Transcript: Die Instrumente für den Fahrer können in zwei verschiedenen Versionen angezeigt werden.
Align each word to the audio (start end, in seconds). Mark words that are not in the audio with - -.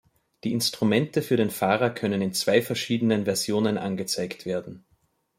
Die 0.45 0.51
Instrumente 0.53 1.21
für 1.21 1.37
den 1.37 1.51
Fahrer 1.51 1.91
können 1.91 2.23
in 2.23 2.33
zwei 2.33 2.63
verschiedenen 2.63 3.25
Versionen 3.25 3.77
angezeigt 3.77 4.47
werden. 4.47 4.83